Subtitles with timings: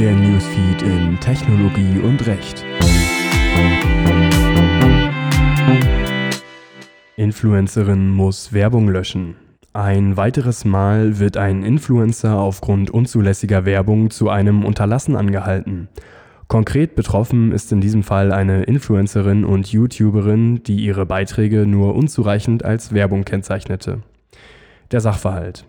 [0.00, 2.64] der Newsfeed in Technologie und Recht.
[7.16, 9.36] Influencerin muss Werbung löschen.
[9.74, 15.88] Ein weiteres Mal wird ein Influencer aufgrund unzulässiger Werbung zu einem Unterlassen angehalten.
[16.48, 22.64] Konkret betroffen ist in diesem Fall eine Influencerin und YouTuberin, die ihre Beiträge nur unzureichend
[22.64, 24.00] als Werbung kennzeichnete.
[24.92, 25.66] Der Sachverhalt.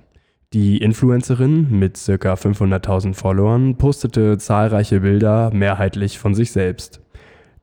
[0.54, 2.34] Die Influencerin mit ca.
[2.34, 7.00] 500.000 Followern postete zahlreiche Bilder mehrheitlich von sich selbst.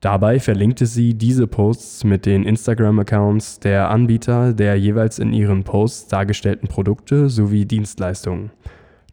[0.01, 6.07] Dabei verlinkte sie diese Posts mit den Instagram-Accounts der Anbieter der jeweils in ihren Posts
[6.07, 8.49] dargestellten Produkte sowie Dienstleistungen.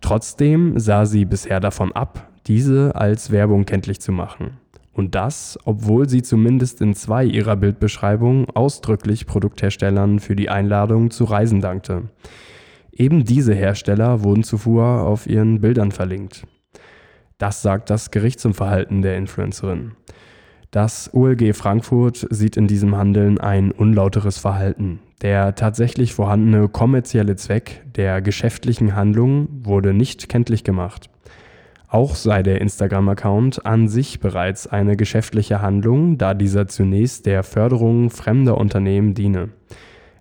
[0.01, 4.57] Trotzdem sah sie bisher davon ab, diese als Werbung kenntlich zu machen.
[4.95, 11.25] Und das, obwohl sie zumindest in zwei ihrer Bildbeschreibungen ausdrücklich Produktherstellern für die Einladung zu
[11.25, 12.05] Reisen dankte.
[12.97, 16.47] Eben diese Hersteller wurden zuvor auf ihren Bildern verlinkt.
[17.37, 19.93] Das sagt das Gericht zum Verhalten der Influencerin.
[20.71, 25.01] Das OLG Frankfurt sieht in diesem Handeln ein unlauteres Verhalten.
[25.21, 31.11] Der tatsächlich vorhandene kommerzielle Zweck der geschäftlichen Handlung wurde nicht kenntlich gemacht.
[31.89, 38.11] Auch sei der Instagram-Account an sich bereits eine geschäftliche Handlung, da dieser zunächst der Förderung
[38.11, 39.51] fremder Unternehmen diene.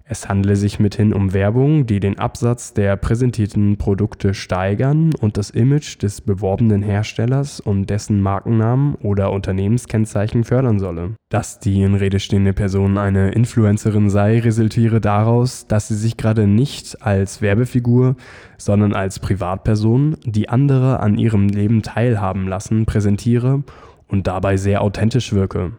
[0.07, 5.49] Es handele sich mithin um Werbung, die den Absatz der präsentierten Produkte steigern und das
[5.49, 11.15] Image des beworbenen Herstellers und dessen Markennamen oder Unternehmenskennzeichen fördern solle.
[11.29, 16.45] Dass die in Rede stehende Person eine Influencerin sei, resultiere daraus, dass sie sich gerade
[16.45, 18.15] nicht als Werbefigur,
[18.59, 23.63] sondern als Privatperson, die andere an ihrem Leben teilhaben lassen, präsentiere
[24.07, 25.71] und dabei sehr authentisch wirke.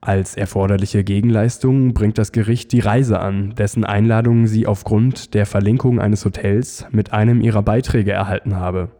[0.00, 6.00] Als erforderliche Gegenleistung bringt das Gericht die Reise an, dessen Einladung sie aufgrund der Verlinkung
[6.00, 8.90] eines Hotels mit einem ihrer Beiträge erhalten habe.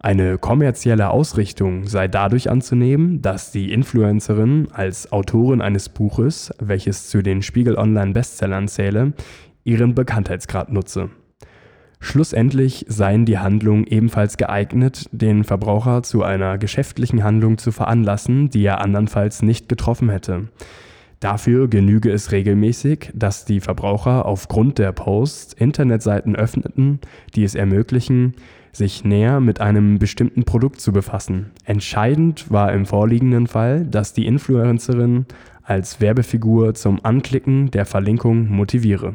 [0.00, 7.22] Eine kommerzielle Ausrichtung sei dadurch anzunehmen, dass die Influencerin als Autorin eines Buches, welches zu
[7.22, 9.14] den Spiegel Online Bestsellern zähle,
[9.62, 11.10] ihren Bekanntheitsgrad nutze.
[12.04, 18.62] Schlussendlich seien die Handlungen ebenfalls geeignet, den Verbraucher zu einer geschäftlichen Handlung zu veranlassen, die
[18.62, 20.48] er andernfalls nicht getroffen hätte.
[21.20, 27.00] Dafür genüge es regelmäßig, dass die Verbraucher aufgrund der Posts Internetseiten öffneten,
[27.34, 28.34] die es ermöglichen,
[28.70, 31.52] sich näher mit einem bestimmten Produkt zu befassen.
[31.64, 35.24] Entscheidend war im vorliegenden Fall, dass die Influencerin
[35.62, 39.14] als Werbefigur zum Anklicken der Verlinkung motiviere